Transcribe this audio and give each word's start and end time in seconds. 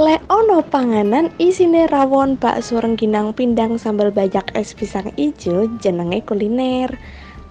Le 0.00 0.16
ono 0.32 0.64
panganan 0.64 1.28
isine 1.36 1.84
rawon 1.84 2.40
bakso 2.40 2.80
rengginang 2.80 3.36
pindang 3.36 3.76
sambal 3.76 4.08
bajak 4.08 4.48
es 4.56 4.72
pisang 4.72 5.12
ijo 5.20 5.68
jenenge 5.76 6.24
kuliner. 6.24 6.96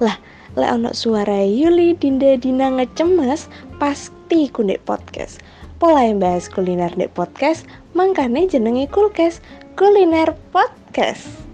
Lah, 0.02 0.18
le 0.58 0.66
ono 0.66 0.90
suara 0.98 1.46
Yuli 1.46 1.94
Dinda 1.94 2.34
Dina 2.42 2.74
ngecemes 2.74 3.54
pasti 3.78 4.50
ku 4.50 4.66
podcast. 4.82 5.46
Pola 5.78 6.10
bahas 6.18 6.50
kuliner 6.50 6.90
ndek 6.98 7.14
podcast, 7.14 7.70
mangkane 7.94 8.50
jenenge 8.50 8.90
kulkes, 8.90 9.46
kuliner 9.78 10.34
podcast. 10.50 11.49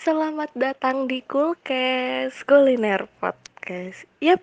Selamat 0.00 0.48
datang 0.56 1.04
di 1.04 1.20
Kulkes 1.20 2.32
Kuliner 2.48 3.04
Podcast. 3.20 4.08
Yap, 4.24 4.40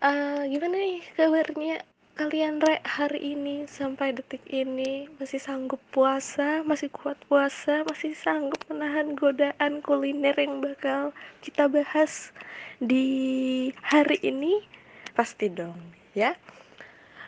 uh, 0.00 0.40
gimana 0.48 0.80
nih 0.80 1.04
kabarnya 1.20 1.84
kalian 2.16 2.64
rek 2.64 2.80
hari 2.80 3.36
ini 3.36 3.68
sampai 3.68 4.16
detik 4.16 4.40
ini 4.48 5.04
masih 5.20 5.36
sanggup 5.36 5.84
puasa, 5.92 6.64
masih 6.64 6.88
kuat 6.88 7.20
puasa, 7.28 7.84
masih 7.84 8.16
sanggup 8.16 8.56
menahan 8.72 9.12
godaan 9.12 9.84
kuliner 9.84 10.32
yang 10.40 10.64
bakal 10.64 11.12
kita 11.44 11.68
bahas 11.68 12.32
di 12.80 13.68
hari 13.84 14.16
ini? 14.24 14.64
Pasti 15.12 15.52
dong, 15.52 15.76
ya. 16.16 16.40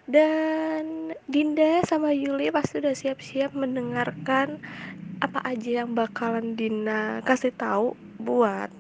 Dan 0.07 1.11
Dinda 1.27 1.83
sama 1.83 2.15
Yuli 2.15 2.55
pasti 2.55 2.79
udah 2.79 2.95
siap-siap 2.95 3.59
mendengarkan 3.59 4.63
apa 5.19 5.43
aja 5.43 5.83
yang 5.83 5.99
bakalan 5.99 6.55
Dina 6.55 7.19
kasih 7.27 7.51
tahu 7.51 7.99
buat 8.23 8.71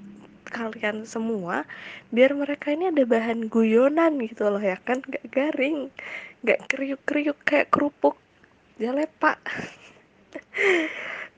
kalian 0.46 1.02
semua 1.02 1.66
biar 2.14 2.30
mereka 2.30 2.70
ini 2.70 2.94
ada 2.94 3.02
bahan 3.02 3.50
guyonan 3.50 4.22
gitu 4.22 4.46
loh 4.46 4.62
ya 4.62 4.78
kan? 4.78 5.02
Gak 5.02 5.26
garing 5.34 5.90
gak 6.46 6.70
kriuk-kriuk 6.70 7.42
kayak 7.42 7.74
kerupuk 7.74 8.14
jalepa. 8.78 9.42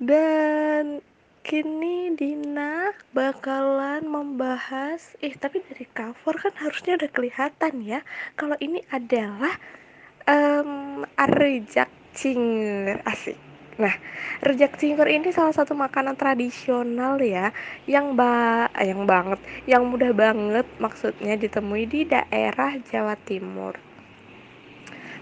Dan 0.09 1.01
kini 1.49 2.13
Dina 2.13 2.93
bakalan 3.17 4.05
membahas 4.05 5.17
eh 5.25 5.33
tapi 5.33 5.65
dari 5.65 5.89
cover 5.89 6.37
kan 6.37 6.53
harusnya 6.61 7.01
udah 7.01 7.09
kelihatan 7.09 7.75
ya 7.81 8.05
kalau 8.37 8.53
ini 8.61 8.85
adalah 8.93 9.57
um, 10.29 11.09
arejak 11.17 11.89
cing 12.13 12.45
asik 13.09 13.41
Nah, 13.79 13.95
rujak 14.43 14.75
cingur 14.75 15.07
ini 15.07 15.31
salah 15.31 15.55
satu 15.55 15.71
makanan 15.71 16.19
tradisional 16.19 17.15
ya, 17.23 17.55
yang 17.87 18.19
ba 18.19 18.67
yang 18.75 19.07
banget, 19.07 19.39
yang 19.71 19.87
mudah 19.87 20.11
banget 20.11 20.67
maksudnya 20.83 21.39
ditemui 21.39 21.87
di 21.87 22.03
daerah 22.03 22.75
Jawa 22.91 23.15
Timur. 23.23 23.79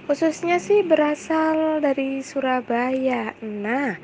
Khususnya 0.08 0.56
sih 0.56 0.80
berasal 0.88 1.84
dari 1.84 2.24
Surabaya. 2.24 3.36
Nah, 3.44 4.00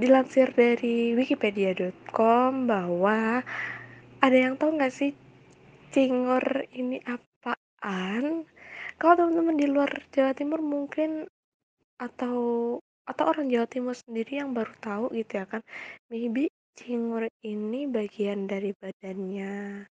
dilansir 0.00 0.50
dari 0.54 1.14
wikipedia.com 1.14 2.66
bahwa 2.66 3.42
ada 4.18 4.36
yang 4.36 4.58
tahu 4.58 4.74
nggak 4.80 4.94
sih 4.94 5.12
cingur 5.94 6.42
ini 6.74 6.98
apaan? 7.06 8.48
Kalau 8.98 9.14
teman-teman 9.18 9.56
di 9.58 9.66
luar 9.70 9.90
Jawa 10.10 10.34
Timur 10.34 10.62
mungkin 10.62 11.26
atau 11.98 12.38
atau 13.04 13.24
orang 13.28 13.52
Jawa 13.52 13.68
Timur 13.68 13.94
sendiri 13.94 14.40
yang 14.40 14.56
baru 14.56 14.72
tahu 14.80 15.04
gitu 15.12 15.38
ya 15.38 15.44
kan 15.44 15.60
maybe 16.08 16.48
cingur 16.74 17.28
ini 17.44 17.86
bagian 17.86 18.48
dari 18.48 18.72
badannya 18.74 19.84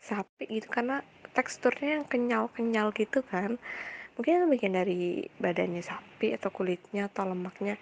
sapi 0.00 0.44
gitu 0.46 0.68
karena 0.68 1.00
teksturnya 1.32 2.00
yang 2.00 2.06
kenyal-kenyal 2.06 2.92
gitu 2.92 3.24
kan 3.24 3.56
mungkin 4.14 4.46
bagian 4.52 4.76
dari 4.76 5.24
badannya 5.40 5.80
sapi 5.80 6.36
atau 6.36 6.52
kulitnya 6.52 7.08
atau 7.08 7.32
lemaknya 7.32 7.80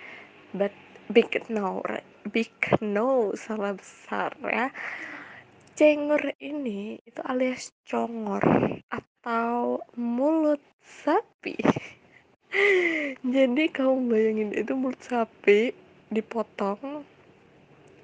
but 0.55 0.73
big 1.09 1.41
no 1.49 1.81
big 2.29 2.53
no 2.85 3.33
salah 3.33 3.73
besar 3.73 4.37
ya. 4.45 4.69
Cengur 5.73 6.21
ini 6.37 7.01
itu 7.01 7.21
alias 7.25 7.73
congor 7.89 8.45
atau 8.93 9.81
mulut 9.97 10.61
sapi. 10.85 11.57
Jadi 13.35 13.65
kamu 13.73 14.11
bayangin 14.13 14.53
itu 14.53 14.77
mulut 14.77 15.01
sapi 15.01 15.73
dipotong 16.13 17.09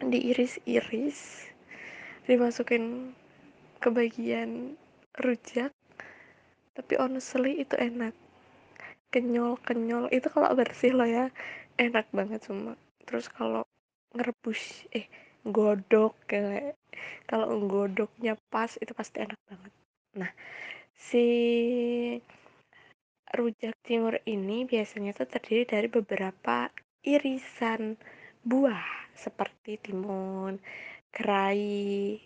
diiris-iris 0.00 1.50
dimasukin 2.24 3.12
ke 3.84 3.88
bagian 3.92 4.80
rujak 5.20 5.76
tapi 6.72 6.94
honestly 6.96 7.60
itu 7.60 7.76
enak. 7.76 8.16
Kenyol-kenyol 9.12 10.08
itu 10.08 10.26
kalau 10.32 10.56
bersih 10.56 10.96
loh 10.96 11.06
ya 11.06 11.28
enak 11.76 12.08
banget 12.14 12.40
semua 12.48 12.80
terus 13.04 13.28
kalau 13.28 13.64
ngerebus 14.14 14.88
eh 14.90 15.06
godok 15.44 16.16
kayak 16.24 16.80
kalau 17.28 17.60
godoknya 17.68 18.34
pas 18.48 18.70
itu 18.80 18.92
pasti 18.96 19.24
enak 19.24 19.38
banget. 19.48 19.72
Nah 20.16 20.30
si 20.94 21.26
rujak 23.34 23.74
timur 23.82 24.16
ini 24.24 24.64
biasanya 24.64 25.12
tuh 25.12 25.26
terdiri 25.26 25.66
dari 25.66 25.88
beberapa 25.90 26.70
irisan 27.04 27.98
buah 28.46 29.10
seperti 29.12 29.80
timun, 29.90 30.62
kerai, 31.10 32.18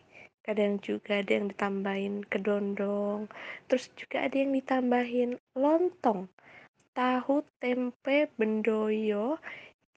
kadang 0.44 0.80
juga 0.80 1.20
ada 1.20 1.32
yang 1.32 1.52
ditambahin 1.52 2.24
kedondong, 2.28 3.28
terus 3.68 3.92
juga 3.96 4.24
ada 4.24 4.36
yang 4.36 4.52
ditambahin 4.56 5.36
lontong, 5.56 6.28
tahu, 6.96 7.44
tempe, 7.60 8.32
bendoyo, 8.36 9.36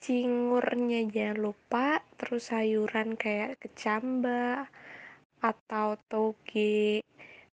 cingurnya 0.02 1.06
jangan 1.14 1.38
lupa, 1.46 2.02
terus 2.18 2.50
sayuran 2.50 3.14
kayak 3.14 3.62
kecamba 3.62 4.66
atau 5.40 5.98
toge, 6.10 7.06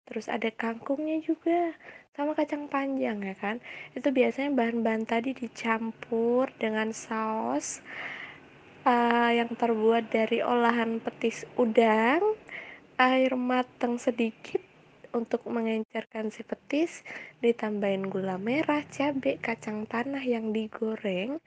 terus 0.09 0.25
ada 0.27 0.49
kangkungnya 0.49 1.21
juga 1.21 1.77
sama 2.17 2.33
kacang 2.33 2.65
panjang 2.67 3.21
ya 3.21 3.35
kan? 3.37 3.61
Itu 3.93 4.09
biasanya 4.09 4.51
bahan-bahan 4.57 5.05
tadi 5.05 5.31
dicampur 5.37 6.49
dengan 6.57 6.89
saus 6.91 7.85
uh, 8.83 9.31
yang 9.31 9.53
terbuat 9.53 10.09
dari 10.09 10.41
olahan 10.41 10.99
petis 10.99 11.45
udang 11.55 12.21
air 12.99 13.31
matang 13.39 13.95
sedikit 13.95 14.59
untuk 15.13 15.41
mengencerkan 15.49 16.29
si 16.29 16.45
petis 16.45 17.01
ditambahin 17.41 18.11
gula 18.11 18.37
merah 18.37 18.85
cabai 18.85 19.41
kacang 19.41 19.89
tanah 19.89 20.21
yang 20.21 20.53
digoreng 20.53 21.41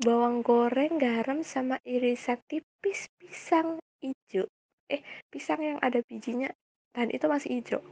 bawang 0.00 0.40
goreng 0.40 0.96
garam 0.96 1.44
sama 1.44 1.76
irisan 1.84 2.40
tipis 2.48 3.12
pisang 3.20 3.76
hijau 4.00 4.48
eh 4.88 5.04
pisang 5.28 5.60
yang 5.60 5.78
ada 5.84 6.00
bijinya 6.02 6.48
dan 6.96 7.12
itu 7.12 7.28
masih 7.28 7.60
hijau 7.60 7.84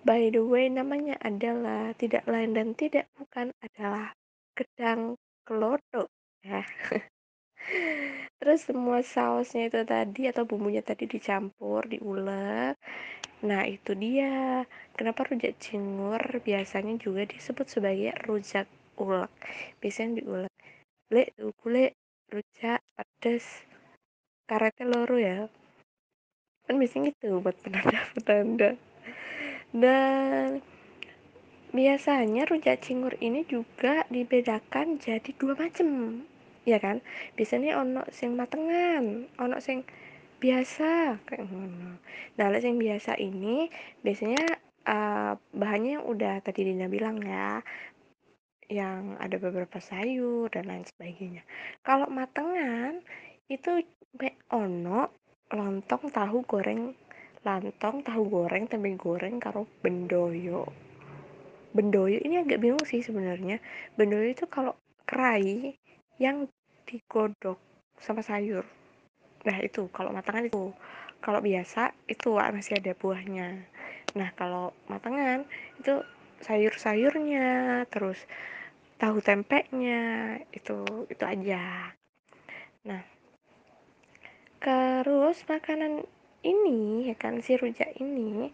By 0.00 0.32
the 0.32 0.40
way, 0.40 0.72
namanya 0.72 1.20
adalah 1.20 1.92
tidak 1.92 2.24
lain 2.24 2.56
dan 2.56 2.72
tidak 2.72 3.04
bukan 3.20 3.52
adalah 3.60 4.16
gedang 4.56 5.20
kelodo 5.44 6.08
ya. 6.40 6.64
Terus 8.40 8.64
semua 8.64 9.04
sausnya 9.04 9.68
itu 9.68 9.84
tadi 9.84 10.24
atau 10.32 10.48
bumbunya 10.48 10.80
tadi 10.80 11.04
dicampur, 11.04 11.84
diulek. 11.84 12.80
Nah, 13.44 13.68
itu 13.68 13.92
dia. 13.92 14.64
Kenapa 14.96 15.28
rujak 15.28 15.60
cingur 15.60 16.20
biasanya 16.40 16.96
juga 16.96 17.28
disebut 17.28 17.68
sebagai 17.68 18.16
rujak 18.24 18.72
ulek. 18.96 19.28
Biasanya 19.84 20.16
diulek. 20.16 20.49
Lek, 21.10 21.34
gule, 21.58 21.98
rujak, 22.30 22.78
pedes, 22.94 23.66
karetnya 24.46 24.86
loro 24.86 25.18
ya. 25.18 25.50
Kan 26.70 26.78
biasanya 26.78 27.10
gitu 27.10 27.42
buat 27.42 27.58
penanda-penanda. 27.66 28.78
Dan 29.74 30.62
biasanya 31.74 32.46
rujak 32.46 32.78
cingur 32.86 33.18
ini 33.18 33.42
juga 33.42 34.06
dibedakan 34.06 35.02
jadi 35.02 35.34
dua 35.34 35.58
macam 35.58 36.22
ya 36.62 36.78
kan? 36.78 37.02
Biasanya 37.34 37.82
ono 37.82 38.06
sing 38.14 38.38
matengan 38.38 39.26
ono 39.42 39.58
sing 39.58 39.82
biasa 40.38 41.18
kayak 41.26 41.42
ngono. 41.42 41.98
Nah 42.38 42.46
sing 42.62 42.78
biasa 42.78 43.18
ini 43.18 43.66
biasanya 44.06 44.46
uh, 44.86 45.34
bahannya 45.52 45.98
yang 45.98 46.06
udah 46.06 46.38
tadi 46.38 46.70
Dina 46.70 46.86
bilang 46.86 47.18
ya 47.18 47.58
yang 48.70 49.18
ada 49.18 49.34
beberapa 49.36 49.82
sayur 49.82 50.46
dan 50.54 50.70
lain 50.70 50.86
sebagainya. 50.86 51.42
Kalau 51.82 52.06
matengan 52.06 53.02
itu 53.50 53.82
ono 54.54 55.10
lontong 55.50 56.14
tahu 56.14 56.46
goreng 56.46 56.94
lantong 57.42 58.06
tahu 58.06 58.22
goreng 58.30 58.70
tempe 58.70 58.94
goreng 58.94 59.42
karo 59.42 59.66
bendoyo. 59.82 60.70
Bendoyo 61.74 62.22
ini 62.22 62.38
agak 62.38 62.62
bingung 62.62 62.86
sih 62.86 63.02
sebenarnya. 63.02 63.58
Bendoyo 63.98 64.30
itu 64.30 64.46
kalau 64.46 64.78
kerai 65.02 65.74
yang 66.22 66.46
digodok 66.86 67.58
sama 67.98 68.22
sayur. 68.22 68.62
Nah 69.46 69.56
itu 69.64 69.90
kalau 69.90 70.14
matangan 70.14 70.46
itu. 70.46 70.70
Kalau 71.20 71.40
biasa 71.44 71.92
itu 72.08 72.36
masih 72.36 72.80
ada 72.80 72.92
buahnya. 72.96 73.66
Nah 74.16 74.30
kalau 74.36 74.72
matangan 74.88 75.44
itu 75.80 76.00
sayur-sayurnya 76.40 77.84
terus 77.92 78.16
tahu 79.00 79.24
tempenya 79.24 80.36
itu 80.52 80.84
itu 81.08 81.24
aja. 81.24 81.96
Nah 82.84 83.02
terus 84.60 85.40
makanan 85.48 86.04
ini 86.44 87.08
ya 87.08 87.16
kan 87.16 87.40
si 87.40 87.56
rujak 87.56 87.96
ini 87.96 88.52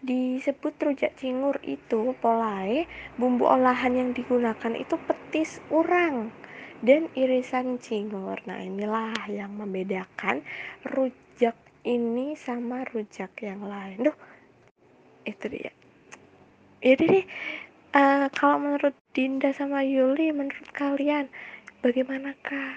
disebut 0.00 0.76
rujak 0.80 1.12
cingur 1.20 1.60
itu 1.60 2.16
polai 2.24 2.88
bumbu 3.20 3.44
olahan 3.44 3.96
yang 3.96 4.10
digunakan 4.16 4.72
itu 4.72 4.96
petis 5.04 5.60
urang 5.68 6.32
dan 6.80 7.12
irisan 7.12 7.76
cingur. 7.76 8.40
Nah 8.48 8.60
inilah 8.60 9.12
yang 9.28 9.56
membedakan 9.56 10.40
rujak 10.88 11.56
ini 11.84 12.32
sama 12.36 12.84
rujak 12.92 13.32
yang 13.44 13.60
lain. 13.60 14.08
Duh 14.08 14.16
itu 15.28 15.46
dia. 15.52 15.72
Ya 16.80 16.94
deh 16.96 17.24
uh, 17.96 18.26
kalau 18.32 18.56
menurut 18.60 18.94
Dinda 19.16 19.48
sama 19.56 19.80
Yuli 19.80 20.28
menurut 20.28 20.68
kalian 20.76 21.32
bagaimanakah 21.80 22.76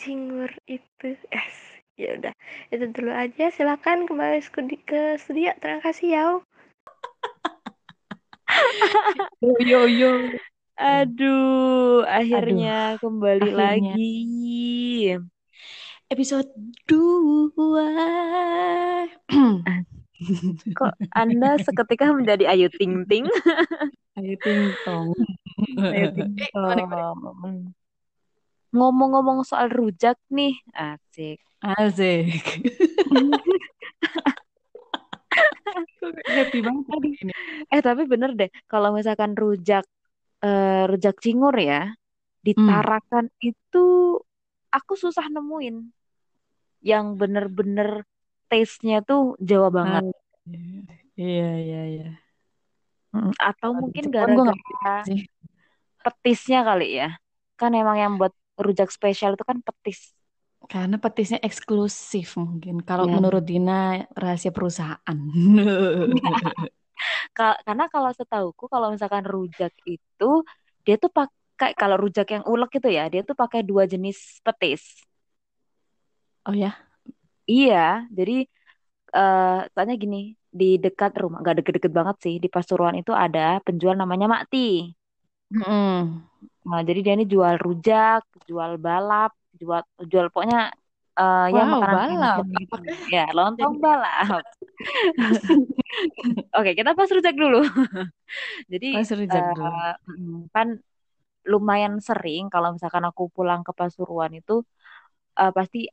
cingur 0.00 0.48
itu? 0.64 1.12
Es 1.28 1.56
ya 2.00 2.16
udah 2.16 2.32
itu 2.72 2.88
dulu 2.88 3.12
aja. 3.12 3.52
Silakan 3.52 4.08
kembali 4.08 4.40
ke 4.88 5.20
studio. 5.20 5.52
Terima 5.60 5.84
kasih 5.84 6.08
ya 6.08 6.24
yo 9.44 9.52
yo 9.60 9.80
yo. 9.84 10.12
Aduh 10.80 12.00
akhirnya 12.08 12.96
aduh, 12.96 13.04
kembali 13.04 13.52
akhirnya. 13.52 13.92
lagi. 13.92 14.16
Episode 16.08 16.48
dua. 16.88 17.92
Kok 20.80 20.92
anda 21.12 21.60
seketika 21.60 22.08
menjadi 22.16 22.48
Ayu 22.56 22.72
Ting 22.72 23.04
Ting? 23.04 23.28
Ayu 24.16 24.32
Ting 24.40 24.72
Tong 24.88 25.12
Eh, 25.94 26.10
ngomong-ngomong 28.74 29.46
soal 29.46 29.70
rujak 29.70 30.18
nih 30.28 30.58
asik 30.74 31.38
Asik. 31.58 32.38
happy 36.28 36.58
banget 36.62 36.86
ini. 37.18 37.32
Eh 37.66 37.82
tapi 37.82 38.06
bener 38.06 38.38
deh, 38.38 38.50
kalau 38.70 38.94
misalkan 38.94 39.34
rujak 39.34 39.82
uh, 40.46 40.86
rujak 40.86 41.18
cingur 41.18 41.54
ya, 41.58 41.90
ditarakan 42.46 43.26
hmm. 43.26 43.50
itu 43.50 43.86
aku 44.70 44.94
susah 44.94 45.26
nemuin 45.26 45.90
yang 46.78 47.18
bener-bener 47.18 48.06
taste-nya 48.46 49.02
tuh 49.02 49.34
Jawa 49.42 49.68
banget. 49.74 50.14
iya 51.18 51.50
iya 51.58 51.82
iya. 51.90 52.08
Atau 53.42 53.74
mungkin 53.74 54.14
gara-gara 54.14 55.02
petisnya 56.10 56.64
kali 56.64 57.00
ya. 57.00 57.08
Kan 57.58 57.74
emang 57.74 57.96
yang 57.98 58.12
buat 58.16 58.32
rujak 58.58 58.90
spesial 58.90 59.34
itu 59.34 59.44
kan 59.46 59.62
petis. 59.62 60.14
Karena 60.66 60.98
petisnya 60.98 61.38
eksklusif 61.40 62.34
mungkin. 62.34 62.82
Kalau 62.82 63.06
ya. 63.06 63.14
menurut 63.14 63.44
Dina 63.46 64.02
rahasia 64.14 64.50
perusahaan. 64.50 65.18
Karena 67.38 67.86
kalau 67.86 68.10
setahuku 68.10 68.66
kalau 68.66 68.90
misalkan 68.90 69.22
rujak 69.22 69.70
itu 69.86 70.30
dia 70.82 70.98
tuh 70.98 71.14
pakai 71.14 71.78
kalau 71.78 71.94
rujak 71.94 72.26
yang 72.34 72.42
ulek 72.48 72.82
itu 72.82 72.88
ya, 72.90 73.06
dia 73.06 73.22
tuh 73.22 73.38
pakai 73.38 73.62
dua 73.62 73.86
jenis 73.86 74.42
petis. 74.42 75.06
Oh 76.48 76.56
ya? 76.56 76.74
Iya, 77.48 78.04
jadi 78.12 78.44
uh, 79.14 79.64
soalnya 79.72 79.96
gini, 79.96 80.36
di 80.48 80.76
dekat 80.80 81.16
rumah, 81.16 81.40
nggak 81.40 81.62
deket-deket 81.62 81.92
banget 81.92 82.16
sih, 82.24 82.34
di 82.40 82.48
Pasuruan 82.48 82.96
itu 82.96 83.12
ada 83.12 83.60
penjual 83.64 83.96
namanya 83.96 84.28
Makti. 84.28 84.92
Mm. 85.48 86.28
Nah, 86.68 86.80
jadi 86.84 87.00
dia 87.00 87.14
ini 87.16 87.24
jual 87.24 87.56
rujak, 87.56 88.22
jual 88.44 88.76
balap, 88.76 89.32
jual 89.56 89.80
jual 90.04 90.28
pokoknya 90.28 90.68
uh, 91.16 91.48
wow, 91.48 91.56
ya 91.56 91.64
makanan 91.64 91.96
balap. 91.96 92.44
Gitu. 92.52 92.80
Ya, 93.08 93.26
lontong 93.32 93.74
balap. 93.80 94.44
Oke, 96.58 96.70
kita 96.76 96.92
pas 96.92 97.08
rujak 97.08 97.34
dulu. 97.34 97.64
Jadi 98.72 98.88
pas 99.00 99.08
rujak 99.08 99.42
uh, 99.42 99.52
dulu. 99.56 99.68
kan 100.52 100.76
lumayan 101.48 101.96
sering 102.04 102.52
kalau 102.52 102.76
misalkan 102.76 103.08
aku 103.08 103.32
pulang 103.32 103.64
ke 103.64 103.72
Pasuruan 103.72 104.36
itu 104.36 104.60
uh, 105.40 105.52
pasti 105.56 105.88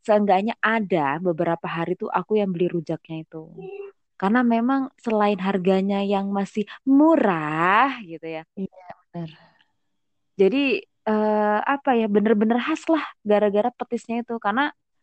seenggaknya 0.00 0.56
ada 0.64 1.20
beberapa 1.20 1.68
hari 1.68 1.96
tuh 1.96 2.08
aku 2.08 2.40
yang 2.40 2.52
beli 2.52 2.72
rujaknya 2.72 3.24
itu. 3.24 3.52
Karena 4.20 4.40
memang 4.54 4.80
selain 5.04 5.38
harganya 5.46 5.96
yang 6.12 6.26
masih 6.38 6.64
murah 6.88 7.88
gitu 8.10 8.26
ya. 8.36 8.42
Iya, 8.56 8.68
benar. 9.12 9.30
Jadi 10.40 10.58
uh, 11.10 11.58
apa 11.62 11.90
ya 12.00 12.06
bener-bener 12.10 12.58
khas 12.64 12.82
lah 12.90 13.04
gara-gara 13.22 13.70
petisnya 13.78 14.16
itu 14.22 14.34
karena 14.42 14.62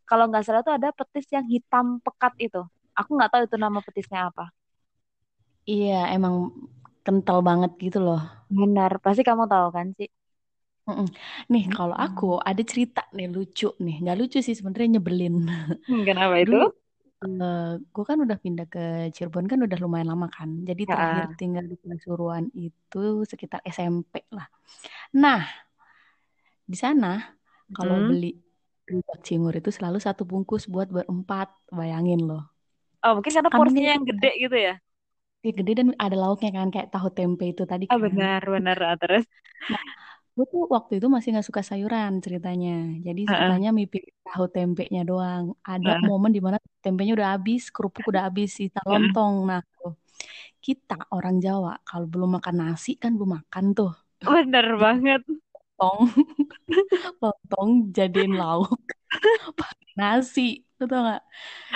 kalau 0.10 0.28
nggak 0.30 0.44
salah 0.44 0.62
tuh 0.68 0.76
ada 0.78 0.90
petis 0.92 1.28
yang 1.36 1.46
hitam 1.48 2.04
pekat 2.04 2.34
itu 2.46 2.60
aku 3.00 3.10
nggak 3.16 3.30
tahu 3.32 3.42
itu 3.48 3.56
nama 3.64 3.80
petisnya 3.86 4.20
apa 4.30 4.52
iya 5.74 5.94
emang 6.16 6.36
kental 7.06 7.38
banget 7.48 7.72
gitu 7.86 7.98
loh 8.06 8.20
benar 8.60 8.92
pasti 9.04 9.22
kamu 9.28 9.44
tahu 9.52 9.68
kan 9.76 9.88
sih 9.98 10.08
Mm-mm. 10.90 11.08
Nih 11.54 11.64
kalau 11.76 11.94
aku 12.06 12.26
ada 12.50 12.62
cerita 12.72 13.02
nih 13.16 13.28
lucu 13.36 13.68
nih, 13.86 13.96
nggak 14.02 14.18
lucu 14.20 14.38
sih 14.46 14.56
sebenarnya 14.58 14.90
nyebelin. 14.98 15.34
Hmm, 15.88 16.02
kenapa 16.08 16.36
itu? 16.46 16.58
Dulu, 16.58 16.66
uh, 17.22 17.78
gue 17.78 18.04
kan 18.06 18.18
udah 18.18 18.38
pindah 18.38 18.68
ke 18.68 19.14
Cirebon 19.14 19.46
kan 19.46 19.62
udah 19.62 19.78
lumayan 19.78 20.10
lama 20.10 20.28
kan, 20.28 20.66
jadi 20.66 20.82
terakhir 20.86 21.38
tinggal 21.38 21.66
di 21.66 21.78
Pasuruan 21.78 22.50
itu 22.58 23.26
sekitar 23.26 23.62
SMP 23.66 24.26
lah. 24.34 24.50
Nah 25.18 25.46
di 26.66 26.78
sana 26.78 27.36
kalau 27.72 27.98
hmm. 28.00 28.08
beli 28.10 28.32
rujak 28.92 29.20
cingur 29.24 29.54
itu 29.56 29.72
selalu 29.72 30.04
satu 30.04 30.28
bungkus 30.28 30.68
buat 30.68 30.92
berempat, 30.92 31.48
bayangin 31.72 32.28
loh. 32.28 32.44
Oh, 33.02 33.18
mungkin 33.18 33.32
karena 33.34 33.50
porsinya 33.50 33.92
yang 33.98 34.06
gede 34.06 34.32
gitu 34.38 34.58
ya? 34.58 34.76
Iya 35.42 35.54
gede 35.58 35.72
dan 35.74 35.88
ada 35.98 36.14
lauknya 36.14 36.54
kan 36.54 36.70
kayak 36.70 36.94
tahu 36.94 37.10
tempe 37.10 37.50
itu 37.50 37.66
tadi 37.66 37.90
oh, 37.90 37.98
kan. 37.98 37.98
Oh 37.98 38.02
benar 38.06 38.42
benar 38.46 38.78
ah, 38.86 38.98
terus. 39.00 39.26
Nah, 39.74 39.84
gue 40.32 40.46
tuh 40.48 40.64
waktu 40.72 41.04
itu 41.04 41.08
masih 41.12 41.36
nggak 41.36 41.48
suka 41.48 41.62
sayuran 41.62 42.24
ceritanya. 42.24 43.02
Jadi 43.04 43.28
uh 43.28 43.52
-uh. 43.52 43.74
mimpi 43.76 44.00
tahu 44.24 44.48
tempenya 44.48 45.04
doang. 45.04 45.54
Ada 45.62 45.92
uh 45.92 45.98
-uh. 46.00 46.08
momen 46.08 46.32
di 46.32 46.40
mana 46.40 46.58
tempenya 46.80 47.14
udah 47.20 47.36
habis, 47.36 47.68
kerupuk 47.68 48.08
udah 48.08 48.32
habis, 48.32 48.56
sisa 48.56 48.80
lontong. 48.88 49.36
Uh 49.36 49.42
-uh. 49.44 49.50
Nah 49.50 49.62
tuh 49.76 49.94
kita 50.62 50.98
orang 51.12 51.42
Jawa 51.42 51.74
kalau 51.84 52.06
belum 52.08 52.40
makan 52.40 52.56
nasi 52.64 52.96
kan 52.96 53.18
belum 53.20 53.44
makan 53.44 53.76
tuh. 53.76 53.92
Bener 54.24 54.66
banget 54.84 55.22
lontong 55.82 56.00
lontong 57.22 57.70
jadiin 57.90 58.34
lauk 58.38 58.78
pakai 59.60 59.92
nasi 59.98 60.62
itu 60.62 60.84
tau 60.86 61.02
gak 61.06 61.22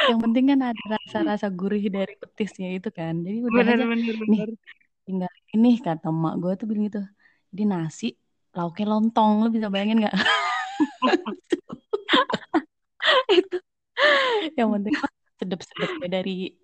yang 0.09 0.19
penting 0.21 0.45
kan 0.53 0.59
ada 0.73 0.83
rasa-rasa 0.97 1.47
gurih 1.49 1.89
dari 1.89 2.13
petisnya 2.17 2.73
itu 2.77 2.89
kan 2.89 3.21
jadi 3.21 3.37
udah 3.45 3.61
bener, 3.61 3.77
aja 3.77 3.85
bener, 3.85 4.15
nih 4.29 4.41
tinggal 5.05 5.33
ini 5.53 5.69
kata 5.77 6.09
emak 6.09 6.33
gue 6.41 6.51
tuh 6.57 6.65
bilang 6.69 6.83
gitu 6.89 7.01
jadi 7.53 7.63
nasi 7.69 8.07
lauknya 8.55 8.85
lontong 8.87 9.43
lo 9.43 9.49
bisa 9.51 9.67
bayangin 9.67 9.99
nggak? 10.01 10.15
Itu. 13.37 13.57
Yang 14.55 14.69
penting 14.73 14.95
sedep-sedepnya 15.35 16.09
dari 16.09 16.55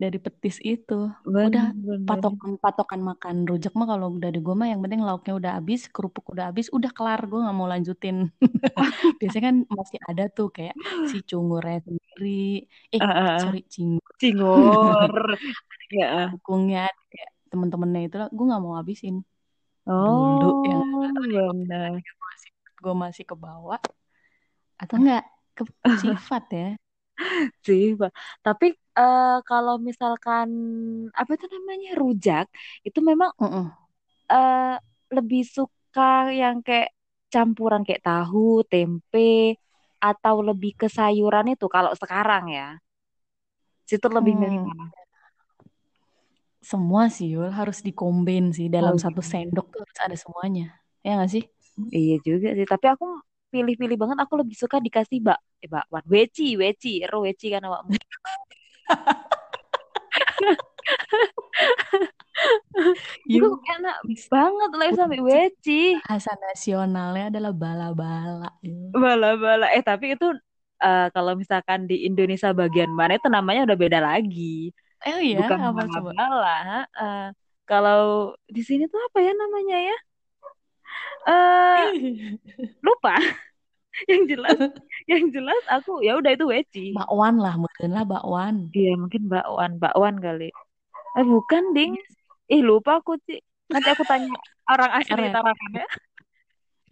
dari 0.00 0.16
petis 0.16 0.56
itu. 0.64 1.12
Bener, 1.28 1.52
udah 1.52 1.66
bener. 1.76 2.08
patokan 2.08 2.56
patokan 2.56 3.00
makan 3.04 3.44
rujak 3.44 3.76
mah 3.76 3.84
kalau 3.84 4.16
udah 4.16 4.32
di 4.32 4.40
gue 4.40 4.54
mah 4.56 4.72
yang 4.72 4.80
penting 4.80 5.04
lauknya 5.04 5.36
udah 5.36 5.52
habis 5.60 5.92
kerupuk 5.92 6.24
udah 6.32 6.48
habis 6.48 6.72
udah 6.72 6.88
kelar. 6.96 7.20
Gue 7.28 7.44
nggak 7.44 7.56
mau 7.56 7.68
lanjutin. 7.68 8.32
Biasanya 9.20 9.44
kan 9.52 9.56
masih 9.68 10.00
ada 10.08 10.24
tuh 10.32 10.48
kayak 10.48 10.72
si 11.12 11.20
cungurnya 11.28 11.84
sendiri. 11.84 12.64
Eh 12.96 12.98
uh, 12.98 13.36
sorry 13.44 13.60
cingur 13.68 14.10
cingur. 14.16 15.10
Ya. 15.90 16.30
Bukungnya 16.30 16.86
kayak 17.10 17.30
temen-temennya 17.50 18.00
itu 18.06 18.16
gue 18.30 18.44
nggak 18.46 18.62
mau 18.62 18.78
habisin 18.78 19.26
oh 19.90 20.38
dulu 20.38 21.26
ya 21.34 21.44
benar 21.50 21.90
gue 22.80 22.94
masih 22.96 23.24
ke 23.28 23.36
bawah 23.36 23.82
atau 24.80 24.96
enggak 24.96 25.24
ke 25.52 25.62
sifat 26.00 26.44
ya. 26.50 26.70
Sih 27.66 27.92
tapi 28.40 28.72
uh, 28.96 29.44
kalau 29.44 29.76
misalkan 29.76 30.48
apa 31.12 31.30
itu 31.36 31.46
namanya 31.52 31.90
rujak 32.00 32.46
itu 32.80 32.98
memang 33.04 33.28
uh 33.36 33.44
-uh. 33.44 33.66
Uh, 34.30 34.76
lebih 35.12 35.44
suka 35.44 36.32
yang 36.32 36.64
kayak 36.64 36.94
campuran 37.28 37.84
kayak 37.84 38.00
tahu 38.00 38.64
tempe 38.64 39.58
atau 40.00 40.40
lebih 40.40 40.72
ke 40.80 40.88
sayuran 40.88 41.52
itu 41.52 41.68
kalau 41.68 41.92
sekarang 41.92 42.48
ya. 42.48 42.80
Situ 43.84 44.06
lebih 44.08 44.38
hmm. 44.38 44.40
milih 44.40 44.60
semua 46.60 47.08
sih 47.08 47.32
Yul 47.32 47.48
harus 47.48 47.80
dikombin 47.80 48.52
sih 48.52 48.68
dalam 48.68 48.94
oh, 48.96 49.00
satu 49.00 49.24
sendok 49.24 49.72
tuh 49.72 49.80
harus 49.80 49.98
ada 50.04 50.16
semuanya. 50.16 50.76
Ya 51.00 51.16
nggak 51.16 51.30
sih? 51.32 51.44
Iya 51.88 52.20
juga 52.20 52.52
sih 52.52 52.68
tapi 52.68 52.86
aku 52.92 53.04
pilih-pilih 53.50 53.96
banget 53.98 54.18
aku 54.20 54.34
lebih 54.38 54.54
suka 54.54 54.76
dikasih 54.78 55.24
bak 55.24 55.40
eh 55.64 55.68
bakwan. 55.68 56.04
Weci 56.04 56.60
weci 56.60 57.00
ero 57.00 57.24
weci 57.24 57.48
kan 57.48 57.64
awakmu 57.64 57.96
itu 63.28 63.48
enak 63.76 63.96
banget 64.32 64.70
lah 64.72 64.88
sampai 64.96 65.20
weci 65.20 66.00
bahasa 66.04 66.32
nasionalnya 66.40 67.28
adalah 67.32 67.52
bala-bala 67.52 68.50
bala-bala. 68.92 69.66
Eh 69.76 69.84
tapi 69.84 70.16
itu 70.16 70.28
uh, 70.80 71.08
kalau 71.12 71.36
misalkan 71.36 71.84
di 71.88 72.08
Indonesia 72.08 72.52
bagian 72.52 72.90
mana 72.92 73.16
itu 73.16 73.28
namanya 73.28 73.68
udah 73.68 73.78
beda 73.78 73.98
lagi 74.00 74.72
oh 75.08 75.20
iya 75.20 75.36
bukan 75.40 75.58
apa 75.60 75.82
bala-bala 75.88 76.84
uh, 76.96 77.28
kalau 77.64 78.34
di 78.50 78.62
sini 78.66 78.90
tuh 78.90 78.98
apa 78.98 79.18
ya 79.22 79.32
namanya 79.32 79.78
ya? 79.78 79.96
Uh, 81.24 81.86
lupa. 82.86 83.16
Yang 84.10 84.22
jelas 84.32 84.58
yang 85.10 85.24
jelas 85.34 85.62
aku 85.66 86.00
ya 86.00 86.14
udah 86.14 86.32
itu 86.32 86.46
weci 86.46 86.94
bakwan 86.94 87.36
lah 87.42 87.58
mungkin 87.58 87.90
lah 87.90 88.06
bakwan. 88.06 88.70
Iya 88.70 88.96
mungkin 88.96 89.26
bakwan 89.26 89.76
bakwan 89.76 90.16
kali. 90.22 90.48
Eh 91.18 91.26
bukan 91.26 91.74
ding. 91.76 91.98
Ih 92.48 92.62
lupa 92.64 93.02
aku 93.02 93.18
sih 93.28 93.42
nanti 93.68 93.90
aku 93.90 94.06
tanya 94.06 94.30
orang 94.70 94.94
asli 94.94 95.28
Tarakan 95.34 95.70
ya. 95.74 95.88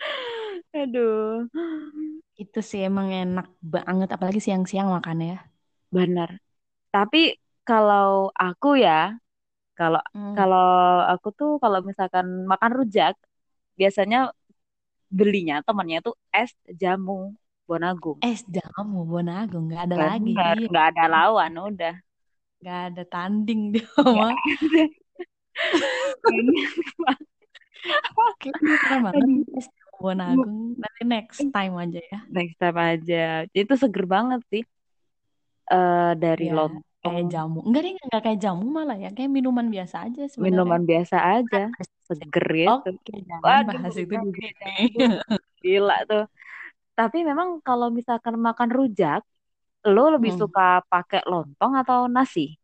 Aduh. 0.85 1.49
Itu 2.35 2.61
sih 2.67 2.83
emang 2.83 3.09
enak 3.09 3.47
banget 3.63 4.11
apalagi 4.13 4.43
siang-siang 4.43 4.91
makan 4.91 5.23
ya. 5.23 5.39
Benar 5.95 6.37
tapi 6.89 7.37
kalau 7.69 8.33
aku 8.33 8.81
ya 8.81 9.13
kalau 9.77 10.01
hmm. 10.17 10.33
kalau 10.33 11.05
aku 11.13 11.29
tuh 11.37 11.53
kalau 11.61 11.85
misalkan 11.85 12.49
makan 12.49 12.73
rujak 12.73 13.13
biasanya 13.77 14.33
belinya 15.13 15.61
temannya 15.61 16.01
tuh 16.01 16.17
es 16.33 16.57
jamu 16.73 17.37
Bonagung. 17.69 18.17
Es 18.25 18.41
jamu 18.49 19.05
Bonagung 19.05 19.69
nggak 19.69 19.93
ada 19.93 19.97
lagi. 20.17 20.33
Nggak 20.33 20.87
ada 20.97 21.05
lawan 21.13 21.53
udah. 21.53 21.95
Nggak 22.65 22.81
ada 22.89 23.03
tanding 23.05 23.77
dia 23.77 23.85
mah. 24.01 24.33
Oke, 28.33 28.49
es 29.61 29.69
Bonagung. 30.01 30.81
Nanti 30.81 31.03
next 31.05 31.45
time 31.53 31.77
aja 31.77 32.01
ya. 32.01 32.19
Next 32.33 32.57
time 32.57 32.79
aja. 32.81 33.45
Itu 33.53 33.77
seger 33.77 34.09
banget 34.09 34.41
sih. 34.49 34.65
Uh, 35.69 36.17
dari 36.17 36.49
ya, 36.49 36.57
lontong. 36.57 36.88
Kayak 36.99 37.25
jamu. 37.31 37.61
Enggak 37.63 37.83
deh, 37.87 37.93
enggak 37.95 38.23
kayak 38.27 38.41
jamu 38.43 38.65
malah 38.67 38.99
ya. 38.99 39.11
Kayak 39.15 39.31
minuman 39.31 39.67
biasa 39.71 40.11
aja 40.11 40.23
sebenarnya. 40.27 40.51
Minuman 40.51 40.83
biasa 40.83 41.17
aja. 41.39 41.63
Seger 42.09 42.49
itu. 42.51 42.73
Oke, 42.73 42.91
okay, 42.99 43.19
jangan 43.23 43.65
bahas 43.71 43.95
itu 43.95 44.15
di 44.35 44.49
Gila 45.63 45.99
tuh. 46.09 46.25
Tapi 46.99 47.19
memang 47.23 47.63
kalau 47.63 47.95
misalkan 47.95 48.35
makan 48.43 48.75
rujak, 48.75 49.23
lo 49.87 50.11
lebih 50.11 50.35
hmm. 50.35 50.41
suka 50.43 50.83
pakai 50.91 51.23
lontong 51.23 51.79
atau 51.79 52.11
nasi? 52.11 52.59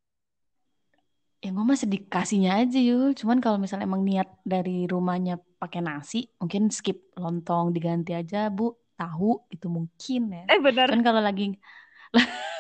Ya 1.39 1.53
gue 1.53 1.61
masih 1.61 1.87
dikasihnya 1.87 2.59
aja 2.65 2.79
yuk. 2.81 3.15
Cuman 3.21 3.39
kalau 3.39 3.61
misalnya 3.61 3.87
emang 3.87 4.03
niat 4.03 4.27
dari 4.43 4.89
rumahnya 4.89 5.39
pakai 5.61 5.85
nasi, 5.85 6.27
mungkin 6.41 6.73
skip 6.73 7.15
lontong 7.15 7.71
diganti 7.71 8.17
aja 8.17 8.49
bu 8.51 8.75
tahu 8.99 9.45
itu 9.53 9.69
mungkin 9.71 10.23
ya. 10.33 10.45
Eh 10.51 10.59
benar. 10.59 10.91
Kan 10.91 11.05
kalau 11.05 11.21
lagi 11.23 11.55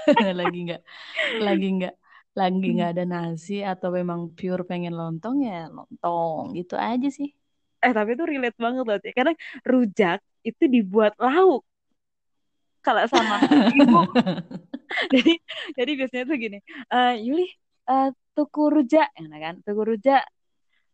lagi 0.41 0.59
nggak 0.71 0.83
lagi 1.41 1.69
nggak 1.81 1.95
lagi 2.35 2.67
nggak 2.75 2.91
ada 2.99 3.05
nasi 3.07 3.63
atau 3.63 3.95
memang 3.95 4.35
pure 4.35 4.67
pengen 4.67 4.99
lontong 4.99 5.47
ya 5.47 5.71
lontong 5.71 6.55
gitu 6.59 6.75
aja 6.75 7.09
sih. 7.09 7.31
Eh 7.79 7.93
tapi 7.95 8.19
itu 8.19 8.25
relate 8.27 8.59
banget 8.59 8.85
loh. 8.85 8.99
Karena 9.15 9.33
rujak 9.63 10.19
itu 10.43 10.65
dibuat 10.67 11.15
lauk. 11.17 11.63
Kalau 12.83 13.07
sama 13.07 13.39
ibu. 13.79 14.03
Jadi 15.15 15.33
jadi 15.75 15.91
biasanya 15.99 16.25
tuh 16.29 16.37
gini 16.39 16.59
uh, 16.93 17.19
Yuli 17.19 17.51
uh, 17.91 18.15
tuku 18.35 18.63
rujak. 18.71 19.11
Ya 19.15 19.39
kan 19.43 19.59
tuku 19.67 19.83
rujak 19.83 20.23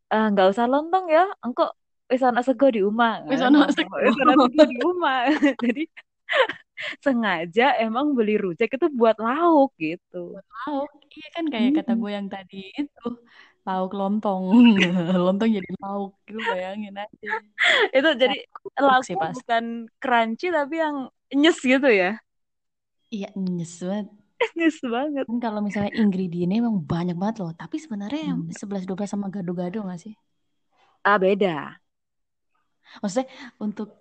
eh, 0.09 0.27
nggak 0.33 0.47
uh, 0.47 0.53
usah 0.57 0.65
lontong 0.65 1.13
ya 1.13 1.29
engkau 1.45 1.69
wis 2.09 2.25
ana 2.25 2.41
sego 2.41 2.73
di 2.73 2.81
rumah. 2.81 3.21
Wis 3.29 3.45
ana 3.45 3.69
sego 3.69 3.97
di 4.01 4.79
rumah. 4.81 5.29
Jadi 5.57 5.85
sengaja 7.05 7.77
emang 7.79 8.17
beli 8.17 8.41
rujak 8.41 8.73
itu 8.73 8.87
buat 8.93 9.17
lauk 9.21 9.77
gitu. 9.77 10.37
Buat 10.37 10.49
lauk 10.65 10.91
iya 11.11 11.29
kan 11.35 11.45
kayak 11.51 11.69
hmm. 11.71 11.79
kata 11.83 11.93
gue 11.99 12.11
yang 12.11 12.29
tadi 12.31 12.61
itu 12.75 13.09
lauk 13.65 13.93
lontong. 13.93 14.45
Lontong 15.27 15.51
jadi 15.53 15.71
lauk 15.79 16.17
itu 16.25 16.41
bayangin 16.41 16.97
aja. 16.97 17.31
Itu 17.97 18.09
jadi 18.17 18.39
lauk 18.81 19.05
sih, 19.05 19.17
pas. 19.17 19.37
bukan 19.37 19.87
crunchy 20.01 20.49
tapi 20.49 20.81
yang 20.81 20.97
nyes 21.31 21.61
gitu 21.61 21.89
ya? 21.89 22.17
Iya 23.13 23.29
nyes 23.37 23.75
banget. 23.85 24.09
Nyes 24.57 24.79
banget. 24.81 25.25
Kan 25.29 25.39
kalau 25.39 25.61
misalnya 25.61 25.93
ingredientnya 25.93 26.65
emang 26.65 26.81
banyak 26.81 27.17
banget 27.17 27.45
loh 27.45 27.53
tapi 27.53 27.77
sebenarnya 27.77 28.35
hmm. 28.35 28.57
sebelas 28.57 28.89
dua 28.89 28.97
belas 28.97 29.11
sama 29.13 29.29
gado-gado 29.29 29.85
gak 29.85 30.01
sih? 30.01 30.15
Ah 31.05 31.21
beda. 31.21 31.77
Maksudnya 33.05 33.29
untuk 33.63 33.95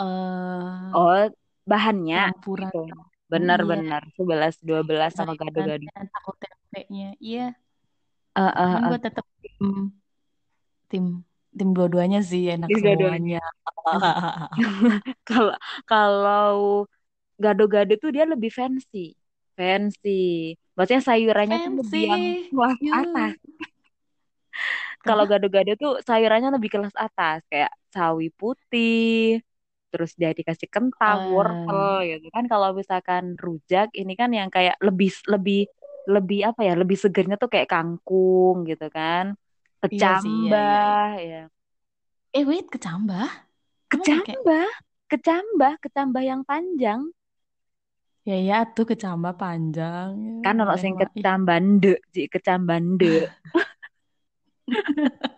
uh, 0.00 0.90
oh 0.90 1.30
bahannya 1.64 2.30
campuran 2.36 2.70
gitu. 2.70 2.82
benar-benar 3.28 4.02
iya. 4.04 4.14
sebelas 4.14 4.54
dua 4.60 4.80
belas 4.84 5.12
sama 5.16 5.32
gado-gado 5.34 5.88
takut 5.88 6.36
tempenya 6.38 7.16
iya 7.18 7.56
uh, 8.36 8.46
uh, 8.46 8.72
uh. 8.84 8.88
gue 8.92 8.98
tetap 9.00 9.24
tim 9.40 9.92
tim 10.88 11.04
tim 11.54 11.70
dua-duanya 11.70 12.20
sih 12.20 12.50
enak 12.50 12.68
tim 12.68 12.82
semuanya. 12.82 13.42
Kalau 15.28 15.54
kalau 15.84 16.56
gado-gado 17.36 17.94
tuh 18.00 18.10
dia 18.16 18.24
lebih 18.24 18.48
fancy, 18.48 19.12
fancy. 19.52 20.56
Maksudnya 20.72 21.02
sayurannya 21.04 21.58
fancy. 21.60 21.68
tuh 21.68 21.74
lebih 21.84 22.02
yang 22.08 22.24
kelas 22.48 22.78
yeah. 22.80 23.00
atas. 23.04 23.32
Kalau 25.04 25.24
gado-gado 25.28 25.72
tuh 25.76 25.92
sayurannya 26.00 26.48
lebih 26.56 26.72
kelas 26.72 26.96
atas, 26.96 27.44
kayak 27.52 27.68
sawi 27.92 28.32
putih, 28.32 29.44
terus 29.94 30.18
dia 30.18 30.34
dikasih 30.34 30.66
kentang, 30.66 31.30
uh. 31.30 31.30
wortel 31.30 32.02
gitu 32.02 32.26
kan. 32.34 32.50
Kalau 32.50 32.74
misalkan 32.74 33.38
rujak 33.38 33.94
ini 33.94 34.18
kan 34.18 34.34
yang 34.34 34.50
kayak 34.50 34.74
lebih 34.82 35.14
lebih 35.30 35.70
lebih 36.10 36.40
apa 36.50 36.66
ya 36.66 36.74
lebih 36.74 36.98
segernya 36.98 37.38
tuh 37.38 37.46
kayak 37.46 37.70
kangkung 37.70 38.66
gitu 38.66 38.90
kan. 38.90 39.38
Kecambah 39.78 39.94
iya 39.94 40.18
sih, 40.18 40.36
iya, 40.50 40.66
iya. 41.22 41.44
ya. 41.46 42.34
Eh 42.34 42.42
wait 42.42 42.66
kecambah? 42.66 43.30
Kecambah 43.94 44.66
kecambah 45.06 45.72
kecambah 45.78 46.22
yang 46.26 46.42
panjang. 46.42 47.14
Ya 48.26 48.40
ya 48.40 48.58
tuh 48.66 48.90
kecambah 48.90 49.38
panjang. 49.38 50.42
Kan 50.42 50.58
orang 50.58 50.80
sing 50.80 50.98
kecambah 50.98 51.56
ndek 51.78 52.02
kecambah 52.10 52.76
ndek 52.98 53.30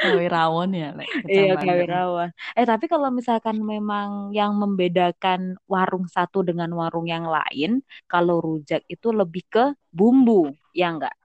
Kawirawan 0.00 0.70
ya, 0.72 0.88
like, 0.94 1.10
Iya, 1.26 1.58
kawirawan. 1.58 2.30
Eh, 2.54 2.66
tapi 2.66 2.86
kalau 2.86 3.08
misalkan 3.10 3.60
memang 3.60 4.30
yang 4.32 4.54
membedakan 4.56 5.56
warung 5.64 6.06
satu 6.08 6.44
dengan 6.44 6.70
warung 6.76 7.08
yang 7.08 7.26
lain, 7.26 7.80
kalau 8.06 8.40
rujak 8.40 8.84
itu 8.88 9.10
lebih 9.10 9.44
ke 9.48 9.64
bumbu, 9.90 10.52
ya 10.72 10.92
enggak? 10.94 11.16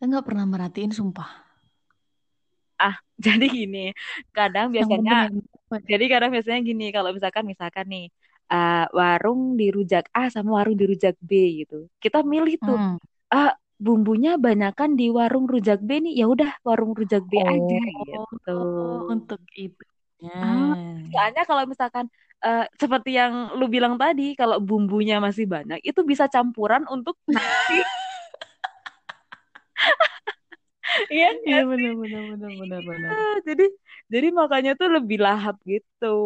Enggak 0.00 0.24
pernah 0.28 0.44
merhatiin, 0.44 0.92
sumpah. 0.92 1.28
Ah, 2.76 2.96
jadi 3.24 3.48
gini, 3.48 3.92
kadang 4.32 4.68
biasanya, 4.72 5.32
jadi 5.88 6.04
kadang 6.06 6.30
biasanya 6.32 6.60
gini, 6.60 6.92
kalau 6.92 7.10
misalkan, 7.16 7.44
misalkan 7.48 7.86
nih, 7.88 8.06
uh, 8.52 8.86
warung 8.92 9.56
di 9.56 9.72
rujak 9.72 10.06
A 10.12 10.28
sama 10.28 10.60
warung 10.62 10.76
di 10.76 10.84
rujak 10.84 11.16
B 11.18 11.64
gitu, 11.64 11.88
kita 11.98 12.20
milih 12.20 12.60
tuh, 12.60 12.76
hmm. 12.76 12.96
uh, 13.32 13.52
bumbunya 13.76 14.40
banyakan 14.40 14.96
di 14.96 15.12
warung 15.12 15.44
rujak 15.44 15.84
B 15.84 16.00
nih 16.00 16.24
ya 16.24 16.26
udah 16.26 16.50
warung 16.64 16.96
rujak 16.96 17.22
B 17.28 17.36
oh, 17.36 17.44
aja 17.44 17.78
gitu 17.84 18.58
untuk 19.12 19.40
itu 19.52 19.84
ah, 20.24 20.72
soalnya 21.12 21.42
kalau 21.44 21.68
misalkan 21.68 22.08
uh, 22.40 22.64
seperti 22.80 23.20
yang 23.20 23.52
lu 23.60 23.68
bilang 23.68 24.00
tadi 24.00 24.32
kalau 24.32 24.56
bumbunya 24.60 25.20
masih 25.20 25.44
banyak 25.44 25.80
itu 25.84 26.00
bisa 26.08 26.24
campuran 26.28 26.88
untuk 26.88 27.20
nasi 27.28 27.84
Iya, 31.12 31.28
iya 31.44 31.60
benar 31.68 31.92
benar 31.92 32.22
benar 32.32 32.52
benar 32.56 32.80
benar. 32.80 33.10
Ah, 33.12 33.36
jadi 33.44 33.66
jadi 34.08 34.28
makanya 34.32 34.72
tuh 34.80 34.88
lebih 34.96 35.18
lahap 35.20 35.60
gitu. 35.68 36.16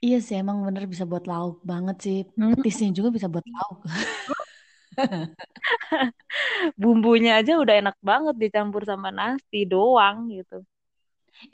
Iya 0.00 0.16
sih 0.24 0.36
emang 0.40 0.64
bener 0.64 0.84
bisa 0.88 1.04
buat 1.04 1.24
lauk 1.28 1.60
banget 1.64 1.96
sih. 2.04 2.18
Hmm. 2.36 2.56
Petisnya 2.56 2.88
juga 2.92 3.08
bisa 3.12 3.28
buat 3.28 3.44
lauk. 3.44 3.78
Bumbunya 6.80 7.40
aja 7.40 7.56
udah 7.56 7.74
enak 7.80 7.96
banget 8.00 8.34
dicampur 8.38 8.82
sama 8.84 9.08
nasi 9.10 9.64
doang 9.64 10.28
gitu. 10.30 10.62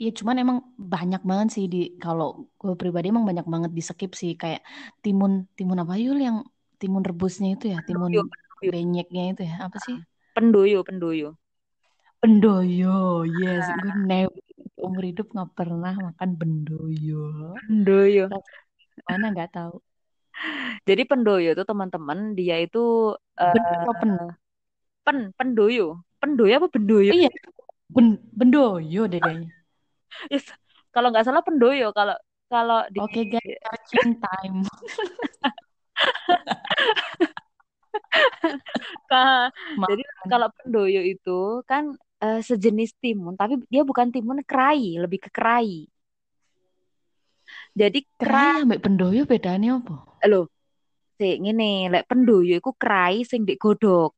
Iya 0.01 0.11
cuman 0.19 0.35
emang 0.43 0.57
banyak 0.75 1.21
banget 1.23 1.47
sih 1.55 1.65
di 1.71 1.95
kalau 2.03 2.49
gue 2.59 2.75
pribadi 2.75 3.07
emang 3.07 3.23
banyak 3.23 3.47
banget 3.47 3.71
di 3.71 3.83
skip 3.85 4.11
sih 4.19 4.35
kayak 4.35 4.59
timun 4.99 5.47
timun 5.55 5.79
apa 5.79 5.95
yul 5.95 6.19
yang 6.19 6.43
timun 6.75 7.07
rebusnya 7.07 7.55
itu 7.55 7.71
ya 7.71 7.79
timun 7.87 8.11
pendoyo. 8.11 8.27
benyeknya 8.59 9.23
itu 9.31 9.41
ya 9.47 9.55
apa 9.63 9.77
sih 9.79 9.95
pendoyo 10.35 10.83
pendoyo 10.83 11.39
pendoyo 12.19 13.23
yes 13.23 13.63
gue 13.79 13.93
never 14.11 14.47
seumur 14.77 15.03
hidup 15.03 15.27
nggak 15.33 15.51
pernah 15.57 15.93
makan 15.97 16.29
bendoyo. 16.37 17.57
Bendoyo. 17.65 18.29
Mana 19.09 19.33
nggak 19.33 19.51
tahu. 19.51 19.81
Jadi 20.87 21.03
pendoyo 21.03 21.51
itu 21.57 21.63
teman-teman 21.65 22.37
dia 22.37 22.61
itu 22.61 23.13
Ben, 23.37 23.63
uh, 23.63 23.95
pen. 23.97 24.11
pen 25.05 25.17
pendoyo. 25.37 26.01
Pendoyo 26.17 26.53
apa 26.61 26.67
bendoyo? 26.71 27.11
iya. 27.13 27.29
Ben, 27.91 28.17
bendoyo 28.31 29.07
deh 29.09 29.19
kayaknya. 29.19 29.49
yes. 30.33 30.47
Kalau 30.95 31.13
nggak 31.13 31.25
salah 31.27 31.43
pendoyo 31.45 31.93
kalau 31.93 32.15
kalau 32.47 32.79
di 32.89 32.99
Oke 33.03 33.27
okay, 33.27 33.37
guys, 33.37 33.59
searching 33.59 34.15
time. 34.23 34.63
Jadi 39.87 40.03
kalau 40.31 40.47
pendoyo 40.55 41.01
itu 41.03 41.61
kan 41.67 41.91
uh, 42.23 42.39
sejenis 42.41 42.95
timun, 43.03 43.35
tapi 43.35 43.59
dia 43.67 43.83
bukan 43.83 44.09
timun 44.09 44.41
kerai, 44.47 44.95
lebih 44.97 45.27
ke 45.27 45.29
kerai. 45.29 45.87
Jadi 47.77 47.99
kerai 48.17 48.65
ambek 48.65 48.81
pendoyo 48.81 49.29
bedanya 49.29 49.77
apa? 49.77 50.17
Loh, 50.25 50.49
sik 51.21 51.37
ngene, 51.45 51.93
lek 51.93 52.09
pendoyo 52.09 52.57
iku 52.57 52.73
kerai 52.73 53.21
sing 53.21 53.45
digodhog. 53.45 54.17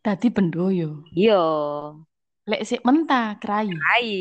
Tadi 0.00 0.32
pendoyo. 0.32 1.04
Iya. 1.12 1.44
Lek 2.48 2.64
sik 2.64 2.80
mentah 2.88 3.36
kerai. 3.36 3.68
Kerai. 3.68 4.12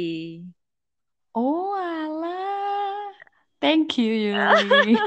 Oh 1.31 1.71
alah. 1.71 3.15
Thank 3.63 3.95
you 3.95 4.35
Yuli. 4.35 4.99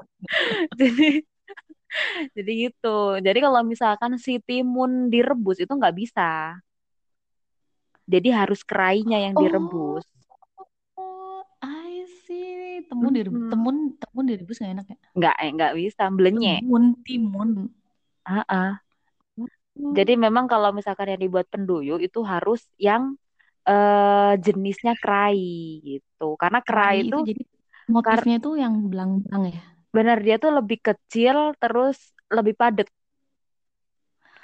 Jadi 0.78 1.26
jadi 2.36 2.52
gitu. 2.70 3.18
Jadi 3.18 3.38
kalau 3.42 3.66
misalkan 3.66 4.14
si 4.22 4.38
timun 4.38 5.10
direbus 5.10 5.58
itu 5.58 5.72
nggak 5.74 5.96
bisa. 5.98 6.62
Jadi 8.06 8.28
harus 8.30 8.62
kerainya 8.62 9.18
yang 9.18 9.34
direbus. 9.34 10.06
Oh. 10.06 10.17
Temun 12.88 13.12
direbus, 13.12 13.42
hmm. 13.44 13.52
temun 13.52 13.76
temun 14.00 14.24
direbus 14.24 14.56
nggak 14.58 14.72
enak 14.72 14.86
ya? 14.88 14.96
Nggak, 15.14 15.34
eh, 15.36 15.50
nggak 15.52 15.72
bisa. 15.76 16.02
Belenyek. 16.08 16.60
Timun, 16.64 16.84
timun. 17.04 17.50
Ah, 18.24 18.32
uh 18.32 18.44
-uh. 18.48 18.72
Jadi 19.78 20.18
memang 20.18 20.50
kalau 20.50 20.74
misalkan 20.74 21.14
yang 21.14 21.22
dibuat 21.22 21.46
penduyu 21.46 22.02
itu 22.02 22.18
harus 22.26 22.66
yang 22.82 23.14
uh, 23.62 24.34
jenisnya 24.40 24.98
kerai 24.98 25.38
gitu. 25.84 26.34
Karena 26.34 26.58
kerai, 26.58 27.06
itu, 27.06 27.14
itu 27.22 27.36
jadi 27.36 27.42
motifnya 27.86 28.36
itu 28.42 28.50
yang 28.58 28.74
belang-belang 28.90 29.54
ya. 29.54 29.62
Benar 29.94 30.18
dia 30.20 30.36
tuh 30.42 30.50
lebih 30.50 30.82
kecil 30.82 31.54
terus 31.62 31.96
lebih 32.28 32.58
padat. 32.58 32.90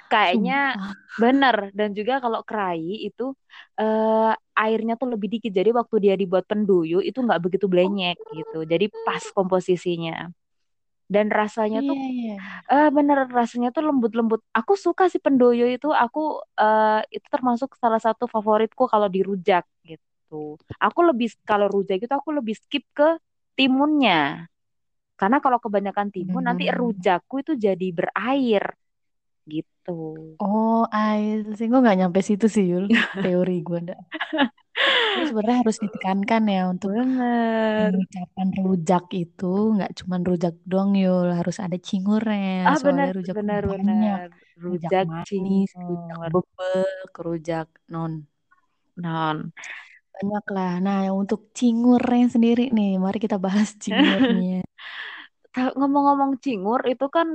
Kayaknya 0.05 0.77
Sumpah. 0.77 0.93
bener. 1.17 1.55
Dan 1.73 1.89
juga 1.97 2.21
kalau 2.21 2.41
kerai 2.45 3.05
itu 3.05 3.33
uh, 3.81 4.31
airnya 4.53 4.95
tuh 4.95 5.09
lebih 5.13 5.27
dikit. 5.27 5.51
Jadi 5.51 5.73
waktu 5.73 5.95
dia 6.01 6.15
dibuat 6.15 6.45
penduyu 6.45 7.01
itu 7.01 7.17
nggak 7.19 7.41
begitu 7.41 7.65
blenyek 7.65 8.17
gitu. 8.31 8.63
Jadi 8.63 8.91
pas 9.03 9.23
komposisinya. 9.33 10.29
Dan 11.05 11.29
rasanya 11.29 11.85
tuh 11.85 11.93
yeah, 11.93 12.33
yeah. 12.33 12.39
Uh, 12.65 12.89
bener 12.89 13.29
rasanya 13.29 13.69
tuh 13.69 13.85
lembut-lembut. 13.85 14.41
Aku 14.49 14.73
suka 14.73 15.05
sih 15.05 15.21
pendoyo 15.21 15.69
itu. 15.69 15.93
Aku 15.93 16.41
uh, 16.41 17.01
itu 17.13 17.27
termasuk 17.29 17.77
salah 17.77 18.01
satu 18.01 18.25
favoritku 18.25 18.89
kalau 18.89 19.05
di 19.05 19.21
rujak 19.21 19.65
gitu. 19.85 20.57
Aku 20.81 20.99
lebih 21.05 21.29
kalau 21.45 21.69
rujak 21.69 22.01
itu 22.01 22.13
aku 22.13 22.33
lebih 22.33 22.57
skip 22.57 22.85
ke 22.93 23.21
timunnya. 23.53 24.49
Karena 25.15 25.39
kalau 25.39 25.61
kebanyakan 25.61 26.11
timun 26.11 26.43
hmm. 26.43 26.49
nanti 26.49 26.65
rujakku 26.73 27.39
itu 27.39 27.53
jadi 27.55 27.87
berair 27.93 28.75
gitu. 29.53 29.91
Oh, 30.41 30.83
air 30.91 31.37
sih 31.57 31.65
gue 31.71 31.79
nggak 31.83 31.97
nyampe 31.99 32.19
situ 32.27 32.45
sih 32.55 32.63
Yul. 32.71 32.85
Teori 33.23 33.53
gue 33.67 33.77
ndak. 33.85 33.99
Sebenarnya 35.27 35.57
harus 35.63 35.77
ditekankan 35.79 36.43
ya 36.51 36.61
untuk 36.67 36.91
ucapan 38.03 38.47
rujak 38.65 39.03
itu 39.15 39.45
nggak 39.75 39.91
cuma 39.99 40.15
rujak 40.27 40.53
dong 40.71 40.89
Yul, 40.99 41.27
harus 41.39 41.57
ada 41.63 41.77
cingurnya. 41.87 42.67
Ah, 42.67 42.75
Soalnya 42.79 43.05
bener, 43.07 43.15
rujak 43.17 43.35
bener, 43.39 43.63
bener. 43.71 44.19
Rujak, 44.63 44.91
rujak 44.91 45.03
manis, 45.07 45.69
rujak 45.87 46.17
bebek, 46.33 47.11
rujak 47.25 47.67
non. 47.93 48.11
Non. 48.99 49.37
Banyak 50.15 50.45
lah. 50.55 50.71
Nah, 50.85 50.99
untuk 51.11 51.51
cingurnya 51.57 52.25
sendiri 52.31 52.71
nih, 52.71 52.95
mari 53.03 53.17
kita 53.19 53.35
bahas 53.45 53.69
cingurnya. 53.83 54.63
Ngomong-ngomong 55.79 56.31
cingur 56.43 56.79
itu 56.91 57.05
kan 57.15 57.27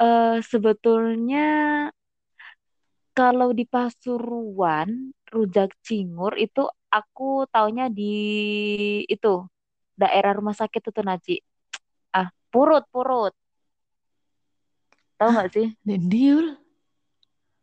uh, 0.00 0.38
sebetulnya 0.44 1.46
kalau 3.16 3.56
di 3.56 3.64
Pasuruan 3.64 5.16
rujak 5.32 5.72
cingur 5.80 6.36
itu 6.36 6.68
aku 6.92 7.48
taunya 7.48 7.88
di 7.88 8.12
itu 9.08 9.48
daerah 9.96 10.36
rumah 10.36 10.52
sakit 10.52 10.92
itu 10.92 11.00
Naci. 11.00 11.36
Ah, 12.12 12.28
purut 12.52 12.84
purut. 12.92 13.32
Tahu 15.16 15.28
nggak 15.32 15.48
sih? 15.56 15.66
Dendiul. 15.80 16.60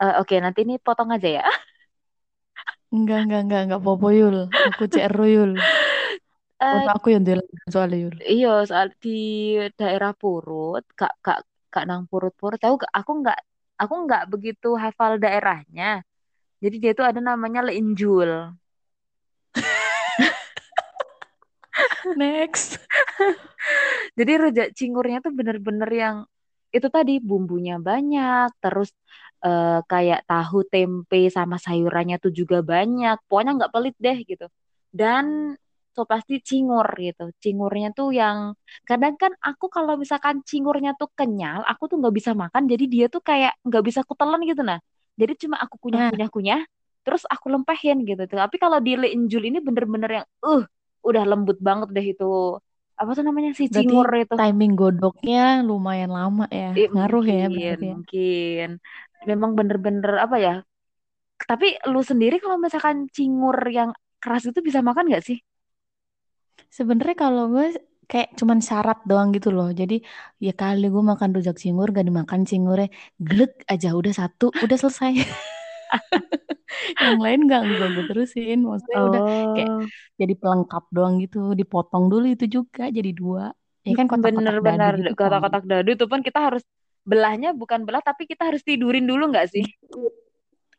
Uh, 0.01 0.19
Oke, 0.19 0.35
okay, 0.35 0.39
nanti 0.41 0.65
ini 0.65 0.81
potong 0.81 1.13
aja 1.13 1.29
ya. 1.29 1.45
Enggak, 2.93 3.25
enggak, 3.25 3.41
enggak, 3.45 3.61
enggak 3.65 3.81
apa-apa 3.81 4.09
Yul. 4.13 4.37
Aku 4.53 4.85
CR 4.85 5.17
Yul. 5.17 5.57
Uh, 6.61 6.85
aku 6.93 7.09
yang 7.09 7.25
dia 7.25 7.41
soalnya 7.73 8.05
Yul. 8.05 8.15
Iya, 8.21 8.53
soal 8.69 8.93
di 9.01 9.17
daerah 9.73 10.13
Purut, 10.13 10.85
kak 10.93 11.17
kak 11.25 11.41
kak 11.73 11.89
nang 11.89 12.05
Purut-Purut 12.05 12.61
tahu 12.61 12.77
gak? 12.77 12.93
Aku 12.93 13.11
enggak 13.17 13.41
aku 13.81 13.93
enggak 14.05 14.29
begitu 14.29 14.77
hafal 14.77 15.17
daerahnya. 15.17 16.05
Jadi 16.61 16.75
dia 16.77 16.93
tuh 16.93 17.09
ada 17.09 17.19
namanya 17.19 17.65
Leinjul. 17.65 18.53
Next. 22.21 22.77
Jadi 24.17 24.31
rujak 24.37 24.67
cingurnya 24.77 25.25
tuh 25.25 25.33
bener-bener 25.33 25.89
yang 25.89 26.17
itu 26.73 26.89
tadi 26.89 27.21
bumbunya 27.21 27.77
banyak, 27.81 28.49
terus 28.61 28.93
uh, 29.43 29.79
kayak 29.85 30.23
tahu 30.25 30.63
tempe 30.65 31.27
sama 31.27 31.59
sayurannya 31.59 32.17
tuh 32.17 32.31
juga 32.31 32.63
banyak 32.63 33.19
pokoknya 33.27 33.51
nggak 33.59 33.73
pelit 33.75 33.95
deh 33.99 34.17
gitu 34.23 34.47
dan 34.95 35.55
so 35.93 36.03
pasti 36.09 36.41
cingur 36.41 36.85
gitu. 36.97 37.29
Cingurnya 37.37 37.93
tuh 37.93 38.09
yang 38.09 38.57
kadang 38.89 39.15
kan 39.21 39.31
aku 39.39 39.69
kalau 39.69 39.93
misalkan 39.95 40.41
cingurnya 40.43 40.97
tuh 40.97 41.09
kenyal 41.13 41.61
aku 41.69 41.85
tuh 41.85 41.97
nggak 42.01 42.15
bisa 42.17 42.31
makan 42.33 42.65
jadi 42.65 42.85
dia 42.89 43.05
tuh 43.13 43.21
kayak 43.21 43.53
nggak 43.61 43.83
bisa 43.85 44.01
kutelan 44.03 44.41
gitu 44.43 44.65
nah. 44.65 44.81
Jadi 45.13 45.33
cuma 45.45 45.61
aku 45.61 45.77
kunyah 45.77 46.09
kunyah 46.09 46.29
kunyah 46.33 46.61
terus 47.03 47.27
aku 47.27 47.51
lempehin 47.51 48.01
gitu 48.07 48.23
tapi 48.31 48.55
kalau 48.55 48.79
di 48.79 48.95
leinjul 48.95 49.43
ini 49.43 49.59
bener-bener 49.59 50.23
yang 50.23 50.25
uh 50.39 50.63
udah 51.03 51.23
lembut 51.27 51.59
banget 51.59 51.91
deh 51.91 52.15
itu 52.15 52.57
apa 52.95 53.11
tuh 53.11 53.27
namanya 53.27 53.51
si 53.51 53.67
cingur 53.67 54.07
itu. 54.15 54.39
timing 54.39 54.79
godoknya 54.79 55.59
lumayan 55.67 56.15
lama 56.15 56.47
ya 56.47 56.71
ngaruh 56.71 57.25
ya 57.27 57.51
mungkin, 57.51 57.77
ya. 57.77 57.93
mungkin. 57.99 58.69
Memang 59.27 59.51
bener-bener 59.55 60.19
apa 60.19 60.35
ya 60.39 60.55
tapi 61.43 61.75
lu 61.91 61.99
sendiri 61.99 62.39
kalau 62.39 62.55
misalkan 62.55 63.11
cingur 63.11 63.55
yang 63.67 63.91
keras 64.23 64.47
itu 64.47 64.63
bisa 64.63 64.79
makan 64.79 65.11
nggak 65.11 65.25
sih 65.27 65.43
sebenarnya 66.69 67.17
kalau 67.17 67.49
gue 67.51 67.73
kayak 68.07 68.35
cuman 68.35 68.59
syarat 68.59 68.99
doang 69.07 69.31
gitu 69.31 69.49
loh 69.49 69.71
jadi 69.71 70.03
ya 70.37 70.53
kali 70.53 70.91
gue 70.91 71.03
makan 71.03 71.33
rujak 71.33 71.57
cingur 71.57 71.89
gak 71.89 72.05
dimakan 72.05 72.43
cingurnya 72.43 72.91
glek 73.17 73.63
aja 73.71 73.95
udah 73.95 74.13
satu 74.13 74.51
udah 74.59 74.77
selesai 74.77 75.13
yang 77.03 77.21
lain 77.21 77.47
gak 77.47 77.63
gue, 77.63 77.87
gue 77.95 78.05
terusin 78.11 78.59
maksudnya 78.65 78.99
oh. 78.99 79.07
udah 79.07 79.21
kayak 79.55 79.69
oh. 79.71 79.83
jadi 80.19 80.33
pelengkap 80.35 80.83
doang 80.91 81.15
gitu 81.23 81.55
dipotong 81.55 82.11
dulu 82.11 82.27
itu 82.27 82.45
juga 82.49 82.91
jadi 82.91 83.11
dua 83.15 83.55
ya 83.83 83.93
kan 83.99 84.07
kotak-kotak 84.07 84.63
bener-bener 84.63 84.93
gitu 84.99 85.13
kan. 85.15 85.19
kotak-kotak 85.27 85.63
dadu 85.67 85.89
itu 85.95 86.05
pun 86.07 86.19
kita 86.23 86.39
harus 86.39 86.63
belahnya 87.03 87.51
bukan 87.51 87.83
belah 87.83 87.99
tapi 87.99 88.23
kita 88.23 88.47
harus 88.47 88.63
tidurin 88.63 89.03
dulu 89.03 89.27
nggak 89.31 89.47
sih? 89.51 89.65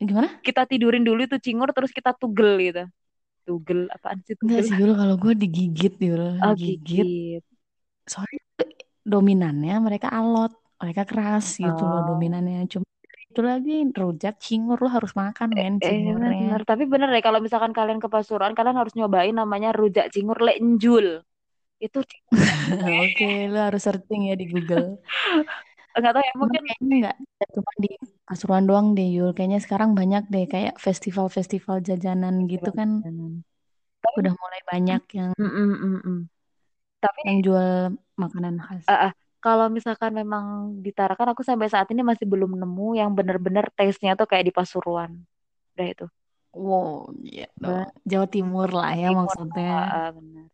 Gimana? 0.01 0.41
Kita 0.41 0.65
tidurin 0.65 1.05
dulu 1.05 1.29
itu 1.29 1.37
cingur 1.37 1.71
terus 1.77 1.93
kita 1.93 2.17
tugel 2.17 2.57
gitu. 2.65 2.85
Tugel 3.45 3.87
apaan 3.93 4.19
sih 4.25 4.35
tugel? 4.35 4.49
Enggak 4.49 4.63
sih 4.67 4.75
Yul, 4.81 4.93
kalau 4.97 5.15
gue 5.21 5.33
digigit 5.37 5.95
Yul. 6.01 6.41
Oh, 6.41 6.53
gigit. 6.57 6.81
gigit. 6.83 7.45
Soalnya 8.09 8.43
dominannya 9.05 9.77
mereka 9.85 10.09
alot, 10.09 10.53
mereka 10.81 11.05
keras 11.05 11.61
gitu 11.61 11.83
oh. 11.85 11.89
loh 11.89 12.03
dominannya. 12.17 12.65
Cuma 12.69 12.85
itu 13.35 13.43
lagi 13.43 13.77
rujak 13.99 14.39
cingur 14.39 14.79
lo 14.79 14.87
harus 14.87 15.11
makan 15.19 15.51
men 15.51 15.83
eh, 15.83 15.91
cingurnya. 15.91 16.55
bener. 16.55 16.61
Tapi 16.63 16.87
bener 16.87 17.11
deh 17.11 17.19
kalau 17.19 17.43
misalkan 17.43 17.75
kalian 17.75 17.99
ke 17.99 18.07
Pasuruan 18.07 18.55
kalian 18.55 18.79
harus 18.79 18.95
nyobain 18.95 19.35
namanya 19.35 19.75
rujak 19.75 20.15
cingur 20.15 20.39
lenjul. 20.39 21.27
Itu 21.83 22.01
Oke, 22.31 23.11
okay, 23.11 23.51
lo 23.51 23.59
harus 23.59 23.83
searching 23.83 24.31
ya 24.31 24.39
di 24.39 24.47
Google. 24.47 25.03
nggak 25.95 26.13
tahu 26.15 26.25
ya 26.27 26.35
mungkin 26.35 26.61
kayaknya 26.67 26.97
nggak 27.01 27.51
cuma 27.55 27.73
di 27.79 27.91
Pasuruan 28.25 28.65
doang 28.67 28.87
deh 28.97 29.09
Yul. 29.09 29.31
Kayaknya 29.37 29.61
sekarang 29.63 29.95
banyak 29.95 30.27
deh 30.33 30.45
kayak 30.51 30.75
festival-festival 30.81 31.85
jajanan 31.85 32.51
gitu 32.51 32.71
kan. 32.75 33.05
Udah 34.19 34.33
mulai 34.37 34.61
banyak 34.69 35.03
yang 35.17 35.31
mm 35.39 35.51
-mm, 35.51 35.71
mm 35.81 35.99
-mm. 36.03 36.19
tapi 37.01 37.21
yang 37.29 37.39
jual 37.45 37.69
makanan 38.17 38.61
khas. 38.65 38.85
Uh, 38.89 39.09
uh, 39.09 39.13
kalau 39.45 39.69
misalkan 39.69 40.17
memang 40.17 40.77
ditarakan 40.81 41.37
aku 41.37 41.45
sampai 41.45 41.69
saat 41.69 41.85
ini 41.93 42.01
masih 42.01 42.25
belum 42.25 42.57
nemu 42.57 42.89
yang 42.97 43.13
bener-bener 43.13 43.69
taste-nya 43.77 44.17
tuh 44.17 44.25
kayak 44.25 44.49
di 44.49 44.53
Pasuruan. 44.57 45.21
Udah 45.77 45.87
itu. 45.87 46.07
Wow, 46.55 47.11
iya 47.27 47.51
dong. 47.59 47.91
Jawa 48.07 48.27
Timur 48.31 48.71
lah 48.71 48.95
ya 48.95 49.11
Timur, 49.11 49.27
maksudnya. 49.27 49.75
uh, 49.85 50.11
benar. 50.15 50.47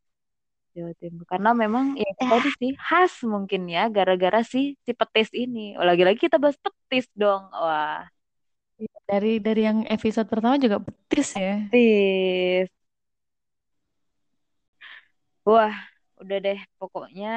Jawa 0.74 0.92
Timur. 1.00 1.24
Karena 1.32 1.50
memang 1.62 1.84
ya 2.00 2.06
itu 2.12 2.24
tadi 2.32 2.48
sih 2.60 2.72
khas 2.86 3.14
mungkin 3.32 3.62
ya 3.74 3.82
gara-gara 3.96 4.40
si 4.52 4.58
si 4.84 4.90
petis 4.98 5.30
ini. 5.34 5.74
Oh, 5.78 5.86
lagi-lagi 5.88 6.18
kita 6.26 6.36
bahas 6.42 6.58
petis 6.64 7.06
dong. 7.14 7.42
Wah. 7.52 8.06
Iya, 8.80 8.96
dari 9.10 9.28
dari 9.46 9.60
yang 9.68 9.78
episode 9.84 10.28
pertama 10.32 10.56
juga 10.64 10.78
petis 10.80 11.28
ya. 11.36 11.68
Petis. 11.72 12.68
Wah, 15.48 15.74
udah 16.20 16.36
deh. 16.44 16.58
Pokoknya 16.78 17.28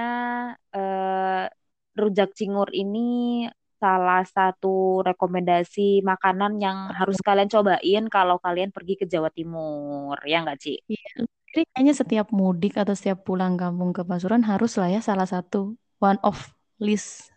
uh, 0.76 1.44
rujak 2.00 2.30
cingur 2.38 2.70
ini 2.82 3.00
salah 3.84 4.24
satu 4.24 5.04
rekomendasi 5.04 5.82
makanan 6.12 6.52
yang 6.64 6.78
harus 7.00 7.20
kalian 7.28 7.52
cobain 7.52 8.04
kalau 8.08 8.40
kalian 8.40 8.72
pergi 8.76 8.94
ke 9.02 9.06
Jawa 9.12 9.30
Timur. 9.38 10.16
Ya 10.24 10.36
nggak, 10.44 10.58
Ci? 10.64 10.80
Iya. 10.88 11.28
Jadi 11.54 11.70
kayaknya 11.70 11.94
setiap 11.94 12.28
mudik 12.34 12.74
atau 12.82 12.98
setiap 12.98 13.22
pulang 13.22 13.54
kampung 13.54 13.94
ke 13.94 14.02
Pasuruan 14.02 14.42
harus 14.42 14.74
lah 14.82 14.90
ya 14.90 15.06
salah 15.06 15.30
satu 15.30 15.78
one 16.02 16.18
of 16.26 16.50
list. 16.82 17.30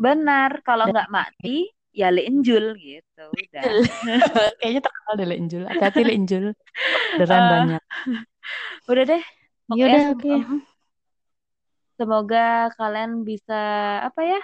Benar. 0.00 0.64
Kalau 0.64 0.88
nggak 0.88 1.12
mati, 1.12 1.68
ya 1.92 2.08
leinjul 2.08 2.72
gitu. 2.80 3.24
Udah. 3.28 3.62
kayaknya 4.64 4.80
terkenal 4.80 5.12
deh 5.12 5.28
leinjul. 5.28 5.62
Hati-hati 5.68 6.02
leinjul. 6.08 6.44
Beneran 7.20 7.36
uh, 7.44 7.50
banyak. 7.52 7.82
Udah 8.90 9.04
deh. 9.04 9.22
Ya 9.70 9.84
udah 9.86 10.04
oke. 10.16 10.22
Okay. 10.24 10.38
Semoga 11.94 12.74
kalian 12.74 13.22
bisa 13.22 13.62
apa 14.02 14.24
ya? 14.24 14.40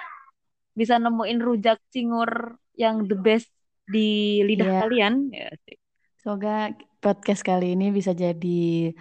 Bisa 0.76 1.00
nemuin 1.00 1.40
rujak 1.40 1.81
cingur 1.90 2.61
yang 2.79 3.09
the 3.09 3.16
best 3.16 3.50
di 3.88 4.44
lidah 4.44 4.68
yeah. 4.70 4.81
kalian. 4.87 5.14
Ya 5.33 5.50
sih. 5.66 5.81
Semoga 6.22 6.76
podcast 7.00 7.42
kali 7.46 7.76
ini 7.76 7.92
bisa 7.92 8.16
jadi 8.16 8.92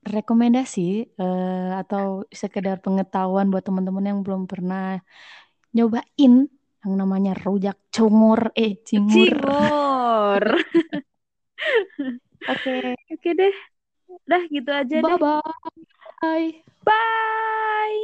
rekomendasi 0.00 1.12
uh, 1.20 1.76
atau 1.84 2.24
sekedar 2.32 2.80
pengetahuan 2.80 3.52
buat 3.52 3.60
teman-teman 3.60 4.04
yang 4.04 4.20
belum 4.24 4.48
pernah 4.48 4.96
nyobain 5.76 6.48
yang 6.80 6.94
namanya 6.96 7.36
rujak 7.36 7.76
cungur 7.92 8.48
eh 8.56 8.80
cingur. 8.80 9.12
Cingur. 9.12 10.44
Oke. 12.48 12.56
okay. 12.56 12.96
Oke 13.12 13.20
okay 13.20 13.32
deh. 13.36 13.56
Udah 14.24 14.42
gitu 14.48 14.70
aja 14.72 14.96
bye 15.04 15.12
deh. 15.12 15.20
Bye. 15.20 15.44
Bye. 16.24 16.50
Bye. 16.88 18.02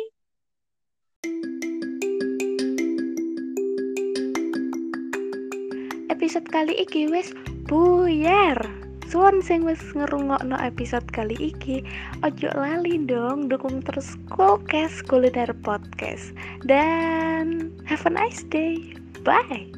Episode 6.12 6.48
kali 6.52 6.76
iki 6.76 7.08
wes 7.08 7.32
buyar. 7.68 8.60
Suwon 9.06 9.38
sing 9.38 9.62
wis 9.62 9.78
ngerungokno 9.94 10.58
episode 10.58 11.06
kali 11.14 11.38
iki, 11.38 11.86
ojo 12.26 12.50
lali 12.58 12.98
dong 13.06 13.46
dukung 13.46 13.78
terus 13.86 14.18
Kulkes 14.34 15.06
Kuliner 15.06 15.54
Podcast. 15.62 16.34
Dan 16.66 17.70
have 17.86 18.02
a 18.02 18.10
nice 18.10 18.42
day. 18.50 18.98
Bye. 19.22 19.75